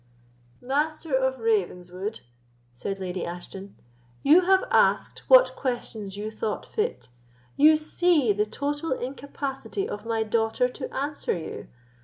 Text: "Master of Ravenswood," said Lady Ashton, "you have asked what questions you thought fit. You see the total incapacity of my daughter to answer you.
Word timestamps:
"Master 0.63 1.13
of 1.15 1.37
Ravenswood," 1.37 2.21
said 2.73 2.99
Lady 2.99 3.23
Ashton, 3.23 3.75
"you 4.23 4.41
have 4.41 4.63
asked 4.71 5.19
what 5.27 5.55
questions 5.55 6.17
you 6.17 6.31
thought 6.31 6.65
fit. 6.65 7.09
You 7.55 7.75
see 7.75 8.33
the 8.33 8.47
total 8.47 8.93
incapacity 8.93 9.87
of 9.87 10.03
my 10.03 10.23
daughter 10.23 10.67
to 10.69 10.91
answer 10.91 11.37
you. 11.37 11.67